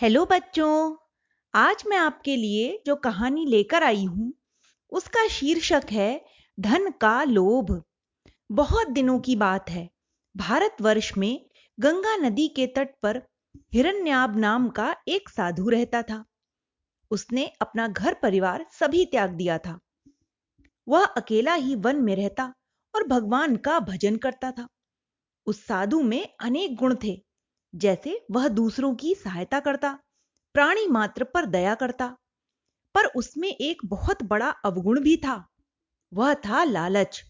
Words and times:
Hello 0.00 0.26
बच्चों, 0.26 0.96
आज 1.54 1.84
मैं 1.86 1.96
आपके 1.96 2.36
लिए 2.36 2.82
जो 2.86 2.96
कहानी 2.96 3.46
लेकर 3.46 3.82
आई 3.82 4.04
हूँ, 4.04 4.34
उसका 4.90 5.28
शीर्षक 5.28 5.82
है, 5.92 6.24
धन 6.60 6.90
का 6.90 7.24
लोभ। 7.24 7.84
बहुत 8.52 8.88
दिनों 8.88 9.20
की 9.20 9.36
बात 9.36 9.70
है। 9.70 9.90
भारतवर्ष 10.36 11.18
में 11.18 11.50
गंगा 11.80 12.16
नदी 12.16 12.48
के 12.48 12.66
तट 12.66 12.88
पर 13.02 13.22
हिरण्याब 13.72 14.36
नाम 14.36 14.68
का 14.68 14.96
एक 15.08 15.28
साधु 15.28 15.68
रहता 15.68 16.02
था। 16.02 16.24
उसने 17.10 17.46
अपना 17.46 17.88
घर 17.88 18.14
परिवार 18.14 18.66
सभी 18.80 19.04
त्याग 19.04 19.30
दिया 19.30 19.58
था। 19.58 19.78
वह 20.88 21.04
अकेला 21.04 21.54
ही 21.54 21.74
वन 21.74 21.96
में 21.96 22.16
रहता 22.16 22.54
और 22.94 23.06
भगवान 23.06 23.56
का 23.56 23.80
भजन 23.80 24.16
करता 24.16 24.50
था। 24.50 24.68
उस 25.46 25.66
साधु 25.66 26.02
में 26.02 26.34
अनेक 26.40 26.76
गुण 26.76 26.96
थे। 27.04 27.25
जैसे 27.74 28.20
वह 28.30 28.48
दूसरों 28.48 28.94
की 28.94 29.14
सहायता 29.14 29.60
करता, 29.60 29.98
प्राणी 30.54 30.86
मात्र 30.86 31.24
पर 31.24 31.46
दया 31.46 31.74
करता। 31.74 32.06
पर 32.94 33.06
उसमें 33.16 33.48
एक 33.48 33.82
बहुत 33.84 34.22
बड़ा 34.22 34.48
अवगुण 34.64 35.00
भी 35.00 35.16
था, 35.16 35.44
वह 36.12 36.34
था 36.34 36.64
लालच। 36.64 37.22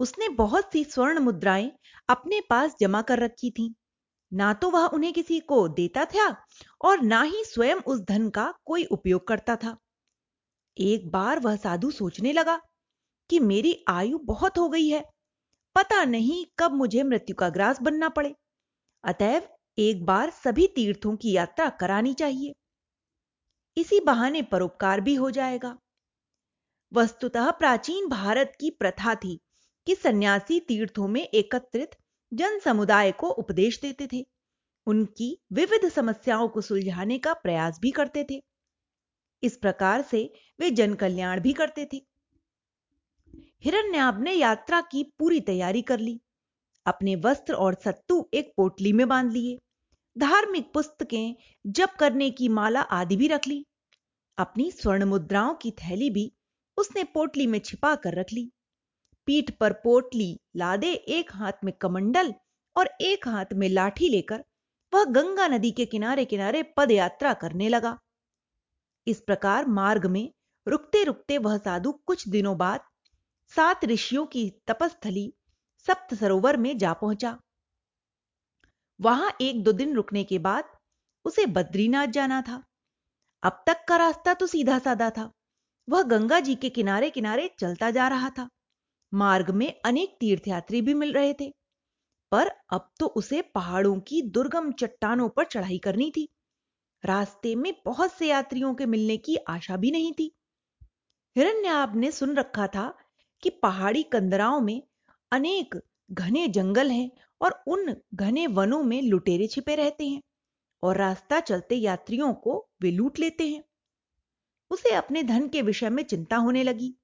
उसने 0.00 0.28
बहुत 0.28 0.72
सी 0.72 0.84
स्वर्ण 0.84 1.18
मुद्राएँ 1.18 1.70
अपने 2.08 2.40
पास 2.40 2.76
जमा 2.80 3.02
कर 3.02 3.18
रखी 3.18 3.50
थीं। 3.50 3.70
ना 4.32 4.52
तो 4.54 4.70
वह 4.70 4.86
उन्हें 4.86 5.12
किसी 5.12 5.40
को 5.40 5.68
देता 5.68 6.04
था 6.04 6.28
और 6.80 7.00
ना 7.00 7.22
ही 7.22 7.44
स्वयं 7.44 7.76
उस 7.76 8.00
धन 8.00 8.28
का 8.30 8.52
कोई 8.64 8.84
उपयोग 8.84 9.26
करता 9.28 9.56
था। 9.56 9.76
एक 10.76 11.10
बार 11.10 11.40
वह 11.40 11.56
साधु 11.56 11.90
सोचने 11.90 12.32
लगा 12.32 12.56
कि 13.30 13.40
मेरी 13.40 13.84
आयु 13.88 14.18
बहुत 14.18 14.58
हो 14.58 14.68
गई 14.68 14.88
है, 14.88 15.04
पता 15.76 16.04
नहीं 16.04 16.44
कब 16.58 16.72
मुझे 16.72 17.02
मृत्यु 17.02 17.36
का 17.36 17.48
ग्रास 17.48 17.82
बनना 17.82 18.08
पड़े। 18.08 18.34
अतएव 19.08 19.42
एक 19.78 20.04
बार 20.04 20.30
सभी 20.30 20.66
तीर्थों 20.66 21.16
की 21.16 21.32
यात्रा 21.32 21.68
करानी 21.68 22.14
चाहिए। 22.14 22.54
इसी 23.76 24.00
बहाने 24.00 24.42
परोपकार 24.42 25.00
भी 25.00 25.14
हो 25.14 25.30
जाएगा। 25.30 25.78
वस्तुतः 26.92 27.50
प्राचीन 27.50 28.08
भारत 28.08 28.52
की 28.60 28.70
प्रथा 28.70 29.14
थी 29.14 29.40
कि 29.86 29.94
सन्यासी 29.94 30.60
तीर्थों 30.60 31.08
में 31.08 31.20
एकत्रित 31.20 31.90
जन 32.34 32.58
समुदाय 32.58 33.12
को 33.12 33.28
उपदेश 33.28 33.80
देते 33.80 34.08
थे। 34.12 34.26
उनकी 34.86 35.42
विविध 35.52 35.88
समस्याओं 35.88 36.48
को 36.48 36.60
सुलझाने 36.60 37.18
का 37.18 37.32
प्रयास 37.32 37.78
भी 37.80 37.90
करते 37.90 38.26
थे। 38.30 38.44
इस 39.42 39.56
प्रकार 39.56 40.02
से 40.02 40.32
वे 40.60 40.70
जन 40.70 40.94
कल्याण 40.94 41.40
भी 41.40 41.52
करते 41.52 41.88
थे। 41.92 42.06
हिरण्याब 43.64 44.22
ने 44.22 44.32
यात्रा 44.32 44.80
की 44.80 45.14
पूरी 45.18 45.40
तैयारी 45.40 45.82
कर 45.82 45.98
ली। 45.98 46.20
अपने 46.88 47.16
वस्त्र 47.16 47.54
और 47.54 47.74
सत्तू 47.74 48.28
एक 48.34 48.52
पोटली 48.56 48.92
में 48.92 49.08
बाँध 49.08 49.32
लिए। 49.32 49.58
धार्मिक 50.16 50.72
पुस्तकें 50.74 51.34
जप 51.66 51.96
करने 52.00 52.30
की 52.30 52.48
माला 52.48 52.80
आदि 52.80 53.16
भी 53.16 53.28
रख 53.28 53.46
ली। 53.46 53.64
अपनी 54.38 54.70
स्वर्ण 54.70 55.04
मुद्राओं 55.04 55.54
की 55.54 55.70
थैली 55.70 56.10
भी 56.10 56.32
उसने 56.76 57.04
पोटली 57.04 57.46
में 57.46 57.58
छिपा 57.58 57.94
कर 57.94 58.14
रख 58.14 58.32
ली। 58.32 58.50
पीठ 59.26 59.50
पर 59.50 59.72
पोटली 59.72 60.40
लादे 60.56 60.92
एक 60.92 61.30
हाथ 61.32 61.64
में 61.64 61.72
कमंडल 61.80 62.34
और 62.76 62.86
एक 63.00 63.28
हाथ 63.28 63.52
में 63.54 63.68
लाठी 63.68 64.08
लेकर 64.08 64.44
वह 64.92 65.04
गंगा 65.04 65.48
नदी 65.48 65.70
के 65.70 65.86
किनारे 65.86 66.24
किनारे 66.24 66.62
पद 66.76 66.90
यात्रा 66.90 67.32
करने 67.34 67.68
लगा। 67.68 67.98
इस 69.06 69.20
प्रकार 69.20 69.66
मार्ग 69.66 70.06
में 70.06 70.32
रुकते 70.66 71.04
रुकते 71.04 71.38
वह 71.38 71.58
साधु 71.58 71.92
कुछ 72.06 72.28
दिनों 72.28 72.56
बाद 72.58 72.80
सात 73.56 73.84
ऋषियों 73.84 74.26
की 74.26 74.50
तपस्थली 74.66 75.32
सप्त 75.88 76.14
सरोवर 76.14 76.56
में 76.56 76.78
जा 76.78 76.92
पहुँचा। 76.92 77.38
वहाँ 79.00 79.36
एक 79.40 79.64
दो 79.64 79.72
दिन 79.72 79.94
रुकने 79.94 80.24
के 80.24 80.38
बाद 80.38 80.64
उसे 81.24 81.46
बद्रीनाथ 81.46 82.06
जाना 82.06 82.42
था। 82.42 82.64
अब 83.42 83.64
तक 83.66 83.84
का 83.88 83.96
रास्ता 83.96 84.34
तो 84.34 84.46
सीधा 84.46 84.78
साधा 84.78 85.10
था। 85.10 85.32
वह 85.88 86.02
गंगा 86.02 86.40
जी 86.40 86.54
के 86.54 86.70
किनारे 86.70 87.10
किनारे 87.10 87.50
चलता 87.58 87.90
जा 87.90 88.08
रहा 88.08 88.30
था। 88.30 88.48
मार्ग 89.14 89.50
में 89.50 89.80
अनेक 89.84 90.16
तीर्थयात्री 90.20 90.82
भी 90.82 90.94
मिल 90.94 91.12
रहे 91.12 91.34
थे। 91.34 91.54
पर 92.32 92.48
अब 92.48 92.90
तो 93.00 93.06
उसे 93.06 93.42
पहाड़ों 93.42 94.00
की 94.00 94.22
दुर्गम 94.22 94.72
चट्टानों 94.72 95.28
पर 95.28 95.44
चढ़ाई 95.44 95.78
करनी 95.78 96.10
थी। 96.10 96.28
रास्ते 97.04 97.54
में 97.54 97.74
बहुत 97.84 98.12
से 98.12 98.28
यात्रियों 98.28 98.74
के 98.74 98.86
मिलने 98.86 99.16
की 99.16 99.36
आशा 99.36 99.76
भी 99.76 99.90
नहीं 99.90 100.12
थी। 100.12 100.32
हिरण्याब 101.36 101.96
ने 101.96 102.12
सुन 102.12 102.36
रखा 102.36 102.66
था 102.66 102.94
कि 103.42 103.50
पहाड़ी 103.50 104.02
कंदराओं 104.02 104.60
में 104.60 104.87
अनेक 105.32 105.74
घने 106.10 106.48
जंगल 106.48 106.90
हैं 106.90 107.10
और 107.40 107.62
उन 107.66 107.96
घने 108.14 108.46
वनों 108.46 108.82
में 108.82 109.02
लुटेरे 109.02 109.46
छिपे 109.46 109.74
रहते 109.74 110.08
हैं 110.08 110.20
और 110.82 110.96
रास्ता 110.96 111.40
चलते 111.40 111.74
यात्रियों 111.74 112.34
को 112.34 112.68
वे 112.82 112.90
लूट 112.90 113.18
लेते 113.18 113.48
हैं। 113.48 113.64
उसे 114.70 114.90
अपने 114.90 115.22
धन 115.22 115.48
के 115.48 115.62
विषय 115.62 115.88
में 115.88 116.02
चिंता 116.02 116.36
होने 116.36 116.62
लगी। 116.62 116.94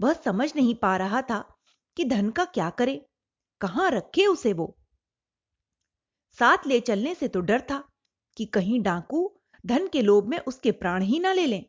वह 0.00 0.12
समझ 0.12 0.56
नहीं 0.56 0.74
पा 0.74 0.96
रहा 0.96 1.22
था 1.22 1.56
कि 1.96 2.04
धन 2.04 2.30
का 2.30 2.44
क्या 2.44 2.70
करे, 2.70 3.06
कहाँ 3.60 3.90
रखे 3.90 4.26
उसे 4.26 4.52
वो। 4.52 4.76
साथ 6.38 6.66
ले 6.66 6.80
चलने 6.80 7.14
से 7.14 7.28
तो 7.28 7.40
डर 7.40 7.60
था 7.60 7.88
कि 8.36 8.44
कहीं 8.44 8.82
डाकू 8.82 9.40
धन 9.66 9.88
के 9.88 10.02
लोभ 10.02 10.28
में 10.28 10.38
उसके 10.38 10.72
प्राण 10.72 11.02
ही 11.02 11.18
ना 11.18 11.32
ले 11.32 11.46
लें। 11.46 11.64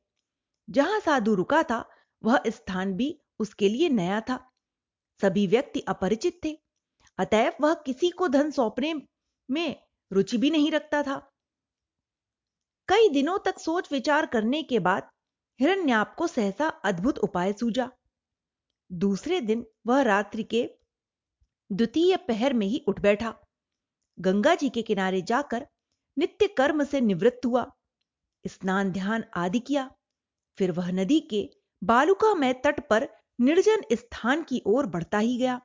जहाँ 0.70 1.00
साधु 1.00 1.36
रुका 1.36 1.64
था, 1.64 1.90
वह 2.24 2.42
स्थान 2.48 2.94
भी 2.94 3.22
उसके 3.40 3.70
लिए 3.70 3.90
नया 3.90 4.22
था। 4.22 4.51
सभी 5.22 5.48
व्यक्ति 5.48 5.80
अपरिचित 5.80 6.40
थे। 6.46 6.58
अतएव 7.18 7.54
वह 7.62 7.74
किसी 7.74 8.10
को 8.10 8.28
धन 8.28 8.52
सौंपने 8.52 8.94
में 9.50 9.84
रुचि 10.12 10.38
भी 10.38 10.50
नहीं 10.50 10.72
रखता 10.72 11.04
था। 11.04 11.32
कई 12.88 13.10
दिनों 13.10 13.40
तक 13.40 13.60
सोच 13.60 13.92
विचार 13.92 14.26
करने 14.26 14.64
के 14.64 14.80
बाद 14.80 15.10
हिरण्याप 15.60 16.16
को 16.18 16.28
सहसा 16.28 16.68
अद्भुत 16.68 17.18
उपाय 17.18 17.54
सूझा। 17.54 17.92
दूसरे 18.92 19.42
दिन 19.42 19.66
वह 19.88 20.02
रात्रि 20.02 20.44
के 20.44 20.78
द्वितीय 21.72 22.18
पहर 22.18 22.54
में 22.54 22.68
ही 22.68 22.86
उठ 22.88 23.00
बैठा। 23.00 23.34
गंगा 24.20 24.56
जी 24.56 24.70
के 24.70 24.82
किनारे 24.82 25.22
जाकर 25.22 25.68
नित्य 26.18 26.48
कर्म 26.48 26.84
से 26.84 27.02
निवृत्त 27.02 27.46
हुआ। 27.46 27.72
स्नान 28.48 28.92
ध्यान 28.92 29.24
आदि 29.34 29.60
किया। 29.60 29.92
फिर 30.58 30.72
वह 30.72 30.92
नदी 30.92 31.20
के 31.20 31.50
बालुका 31.84 32.34
में 32.36 32.62
तट 32.62 32.88
पर 32.90 33.08
निर्जन 33.42 33.82
स्थान 33.94 34.44
की 34.44 34.62
ओर 34.66 34.86
बढ़ता 34.86 35.18
ही 35.18 35.38
गया। 35.38 35.62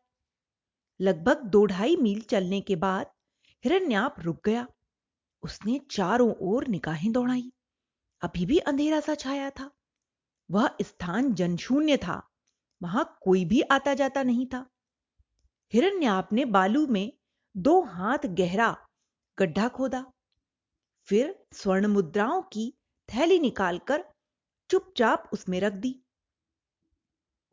लगभग 1.01 1.43
दो 1.43 1.67
ढाई 1.67 1.97
मील 1.97 2.21
चलने 2.21 2.61
के 2.61 2.77
बाद 2.77 3.07
हिरण्याप 3.65 4.21
रुक 4.21 4.41
गया। 4.45 4.67
उसने 5.43 5.81
चारों 5.91 6.35
ओर 6.41 6.67
निगाहें 6.67 7.13
दौड़ाई। 7.13 7.53
अभी 8.23 8.47
भी 8.47 8.59
अंधेरा 8.59 9.01
सा 9.01 9.15
छाया 9.15 9.51
था। 9.51 9.71
वह 10.51 10.71
स्थान 10.83 11.35
जनशून्य 11.35 11.97
था। 11.97 12.29
वहाँ 12.83 13.19
कोई 13.23 13.45
भी 13.45 13.61
आता 13.61 13.95
जाता 13.95 14.23
नहीं 14.23 14.47
था। 14.47 14.71
हिरण्याप 15.73 16.33
ने 16.33 16.45
बालू 16.45 16.87
में 16.87 17.13
दो 17.57 17.81
हाथ 17.81 18.19
गहरा 18.27 18.87
गड्ढा 19.39 19.69
खोदा। 19.69 20.13
फिर 21.05 21.45
स्वर्ण 21.53 21.87
मुद्राओं 21.87 22.43
की 22.43 22.75
थैली 23.15 23.39
निकालकर 23.39 24.05
चुपचाप 24.71 25.31
उसमें 25.33 25.61
रख 25.61 25.73
दी। 25.73 26.03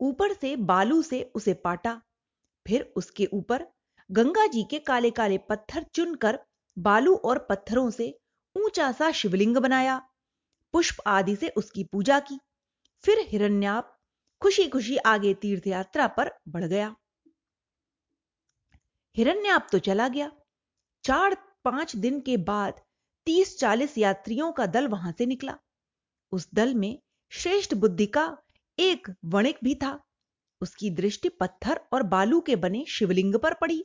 ऊपर 0.00 0.32
से 0.32 0.56
बालू 0.56 1.02
से 1.02 1.22
उसे 1.34 1.54
पाटा। 1.54 2.00
फिर 2.66 2.92
उसके 2.96 3.26
ऊपर 3.26 3.66
गंगा 4.10 4.46
जी 4.46 4.62
के 4.70 4.78
काले 4.78 5.10
काले 5.10 5.38
पत्थर 5.38 5.82
चुनकर 5.82 6.38
बालू 6.78 7.14
और 7.16 7.38
पत्थरों 7.38 7.90
से 7.90 8.18
ऊँचा 8.56 8.92
सा 8.92 9.10
शिवलिंग 9.12 9.56
बनाया। 9.56 9.98
पुष्प 10.72 11.02
आदि 11.06 11.36
से 11.36 11.48
उसकी 11.48 11.84
पूजा 11.84 12.20
की। 12.20 12.38
फिर 13.04 13.18
हिरण्याप 13.28 13.98
खुशी 14.40 14.68
खुशी 14.68 14.96
आगे 14.96 15.34
तीर्थ 15.34 15.66
यात्रा 15.66 16.06
पर 16.06 16.30
बढ़ 16.48 16.64
गया। 16.64 16.94
हिरण्याप 19.16 19.66
तो 19.72 19.78
चला 19.78 20.08
गया। 20.08 20.30
चार 21.04 21.34
पाँच 21.64 21.96
दिन 21.96 22.20
के 22.20 22.36
बाद 22.36 22.80
तीस 23.26 23.58
चालीस 23.58 23.98
यात्रियों 23.98 24.52
का 24.52 24.66
दल 24.66 24.88
वहाँ 24.88 25.14
से 25.18 25.26
निकला। 25.26 25.58
उस 26.32 26.48
दल 26.54 26.74
में 26.74 26.98
श्रेष्ठ 27.32 27.74
बुद्धि 27.74 28.06
का 28.06 28.26
एक 28.78 29.08
वणिक 29.24 29.58
भी 29.64 29.74
था। 29.74 30.00
उसकी 30.60 30.90
दृष्टि 30.90 31.28
पत्थर 31.28 31.80
और 31.92 32.02
बालू 32.02 32.40
के 32.40 32.56
बने 32.56 32.84
शिवलिंग 32.88 33.34
पर 33.34 33.54
पड़ी 33.54 33.84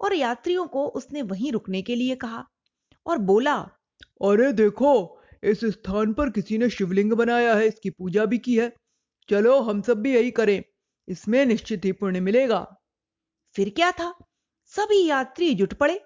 और 0.00 0.14
यात्रियों 0.14 0.66
को 0.66 0.86
उसने 0.88 1.22
वहीं 1.22 1.52
रुकने 1.52 1.82
के 1.82 1.94
लिए 1.94 2.16
कहा 2.16 2.44
और 3.06 3.18
बोला 3.18 3.56
अरे 4.22 4.52
देखो 4.52 4.92
इस 5.44 5.60
स्थान 5.64 6.12
पर 6.12 6.30
किसी 6.30 6.58
ने 6.58 6.70
शिवलिंग 6.70 7.12
बनाया 7.12 7.54
है 7.54 7.66
इसकी 7.66 7.90
पूजा 7.90 8.24
भी 8.24 8.38
की 8.38 8.56
है। 8.56 8.72
चलो 9.28 9.60
हम 9.60 9.82
सब 9.82 10.00
भी 10.02 10.14
यही 10.14 10.30
करें। 10.30 10.62
इसमें 11.08 11.46
निश्चित 11.46 11.84
ही 11.84 11.92
पुण्य 11.92 12.20
मिलेगा। 12.20 12.76
फिर 13.54 13.70
क्या 13.70 13.90
था? 13.92 14.14
सभी 14.64 15.06
यात्री 15.06 15.54
जुट 15.54 15.74
पड़े। 15.74 16.00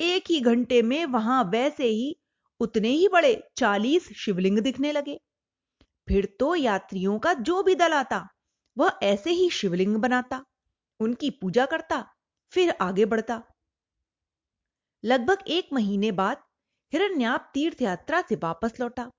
एक 0.00 0.24
ही 0.30 0.40
घंटे 0.40 0.82
में 0.82 1.06
वहाँ 1.06 1.44
वैसे 1.44 1.84
ही 1.84 2.16
उतने 2.60 2.88
ही 2.88 3.08
बड़े 3.08 3.42
चालीस 3.56 4.12
शिवलिंग 4.16 4.58
दिखने 4.58 4.92
लगे। 4.92 5.20
फिर 6.08 6.36
तो 6.40 6.54
यात्रियों 6.54 7.18
का 7.18 7.34
जो 7.34 7.62
भी 7.62 7.74
दल 7.74 7.92
आता, 7.92 8.28
वह 8.78 8.98
ऐसे 9.02 9.30
ही 9.30 9.50
शिवलिंग 9.50 9.96
बनाता, 9.96 10.44
उनकी 11.00 11.30
पूजा 11.30 11.66
करता, 11.66 12.14
फिर 12.52 12.70
आगे 12.80 13.04
बढ़ता। 13.04 13.42
लगभग 15.04 15.38
एक 15.48 15.68
महीने 15.72 16.12
बाद 16.12 16.36
हिरण्याप 16.92 17.50
तीर्थ 17.54 17.82
यात्रा 17.82 18.22
से 18.22 18.34
वापस 18.34 18.80
लौटा। 18.80 19.10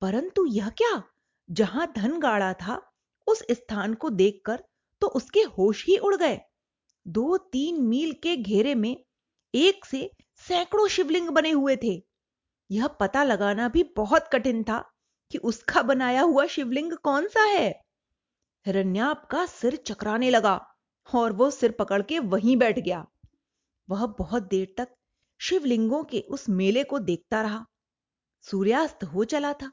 परंतु 0.00 0.46
यह 0.46 0.68
क्या? 0.68 1.02
जहाँ 1.50 1.92
धन 1.96 2.20
गाड़ा 2.20 2.52
था, 2.52 2.92
उस 3.26 3.42
स्थान 3.50 3.94
को 3.94 4.10
देखकर 4.10 4.64
तो 5.00 5.06
उसके 5.06 5.40
होश 5.40 5.86
ही 5.86 5.96
उड़ 5.96 6.16
गए। 6.16 6.40
दो 7.06 7.36
तीन 7.36 7.82
मील 7.82 8.12
के 8.12 8.36
घेरे 8.36 8.74
में 8.74 9.04
एक 9.54 9.84
से 9.84 10.10
सैकड़ों 10.36 10.88
शिवलिंग 10.88 11.28
बने 11.28 11.50
हुए 11.50 11.76
थे। 11.76 12.06
यह 12.70 12.86
पता 12.86 13.24
लगाना 13.24 13.68
भी 13.68 13.82
बहुत 13.96 14.28
कठिन 14.32 14.62
था। 14.62 14.92
कि 15.30 15.38
उसका 15.38 15.82
बनाया 15.82 16.22
हुआ 16.22 16.46
शिवलिंग 16.46 16.92
कौन 16.92 17.28
सा 17.28 17.44
है? 17.44 17.82
हिरण्याप 18.66 19.28
का 19.30 19.46
सिर 19.46 19.76
चकराने 19.76 20.30
लगा 20.30 20.74
और 21.14 21.32
वो 21.32 21.50
सिर 21.50 21.72
पकड़ 21.72 22.02
के 22.02 22.18
वहीं 22.18 22.56
बैठ 22.56 22.78
गया। 22.78 23.06
वह 23.88 24.06
बहुत 24.06 24.42
देर 24.42 24.74
तक 24.78 24.88
शिवलिंगों 25.40 26.04
के 26.04 26.20
उस 26.20 26.48
मेले 26.48 26.84
को 26.84 26.98
देखता 26.98 27.42
रहा। 27.42 27.66
सूर्यास्त 28.42 29.04
हो 29.04 29.24
चला 29.24 29.52
था। 29.52 29.72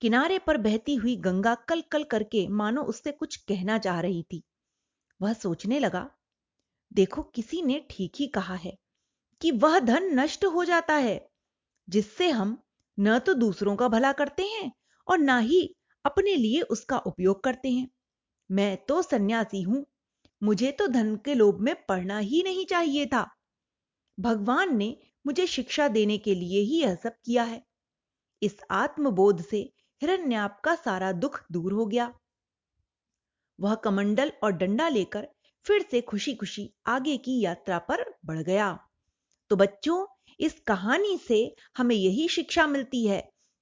किनारे 0.00 0.38
पर 0.38 0.56
बहती 0.56 0.94
हुई 0.94 1.16
गंगा 1.16 1.54
कल 1.54 1.80
कल 1.80 2.04
करके 2.04 2.48
मानो 2.48 2.82
उससे 2.82 3.12
कुछ 3.12 3.36
कहना 3.36 3.78
चाह 3.78 4.00
रही 4.00 4.22
थी। 4.22 4.42
वह 5.22 5.32
सोचने 5.32 5.78
लगा, 5.78 6.10
देखो, 6.92 7.22
किसी 7.22 7.62
ने 7.62 7.86
ठीक 7.90 8.12
ही 8.16 8.26
कहा 8.26 8.54
है 8.54 8.78
कि 9.40 9.50
वह 9.50 9.78
धन 9.78 10.20
नष्ट 10.20 10.44
हो 10.44 10.64
जाता 10.64 10.94
है, 10.94 11.30
जिससे 11.88 12.30
हम 12.30 12.62
न 12.98 13.18
तो 13.18 13.34
दूसरों 13.34 13.76
का 13.76 13.88
भला 13.88 14.12
करते 14.12 14.42
हैं 14.42 14.72
और 15.08 15.18
ना 15.18 15.38
ही 15.38 15.74
अपने 16.04 16.34
लिए 16.34 16.60
उसका 16.60 16.98
उपयोग 16.98 17.42
करते 17.44 17.70
हैं। 17.70 17.88
मैं 18.50 18.76
तो 18.86 19.02
सन्यासी 19.02 19.62
हूँ, 19.62 19.84
मुझे 20.42 20.72
तो 20.72 20.86
धन 20.86 21.16
के 21.16 21.34
लोभ 21.34 21.60
में 21.60 21.74
पढ़ना 21.86 22.18
ही 22.18 22.42
नहीं 22.42 22.66
चाहिए 22.66 23.06
था। 23.06 23.28
भगवान 24.18 24.76
ने 24.76 24.96
मुझे 25.26 25.46
शिक्षा 25.46 25.88
देने 25.88 26.18
के 26.18 26.34
लिए 26.34 26.60
ही 26.60 26.80
यह 26.80 26.94
सब 26.94 27.16
किया 27.24 27.42
है। 27.42 27.62
इस 28.42 28.56
आत्मबोध 28.70 29.42
से 29.42 29.58
हिरण्याप 30.02 30.60
का 30.64 30.74
सारा 30.74 31.12
दुख 31.12 31.42
दूर 31.52 31.72
हो 31.72 31.86
गया। 31.86 32.12
वह 33.58 33.74
कमंडल 33.74 34.32
और 34.42 34.52
डंडा 34.52 34.88
लेकर 34.88 35.28
फिर 35.66 35.82
से 35.90 36.00
खुशी 36.00 36.34
खुशी 36.34 36.72
आगे 36.86 37.16
की 37.16 37.40
यात्रा 37.40 37.78
पर 37.78 38.04
बढ़ 38.24 38.38
गया। 38.38 38.78
तो 39.50 39.56
बच्चों 39.56 40.06
इस 40.40 40.58
कहानी 40.66 41.16
से 41.18 41.40
हमें 41.76 41.94
यही 41.96 42.28
शिक्षा 42.28 42.66
मिलती 42.66 43.06
है 43.06 43.20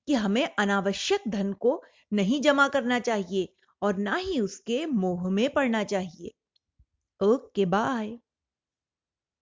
कि 0.08 0.14
हमें 0.14 0.44
अनावश्यक 0.58 1.28
धन 1.28 1.52
को 1.60 1.82
नहीं 2.12 2.40
जमा 2.42 2.68
करना 2.68 2.98
चाहिए 3.00 3.48
और 3.82 3.96
ना 3.98 4.16
ही 4.16 4.40
उसके 4.40 4.84
मोह 4.86 5.28
में 5.30 5.48
पड़ना 5.52 5.84
चाहिए। 5.84 6.30
Okay, 7.20 7.64
bye. 7.66 8.18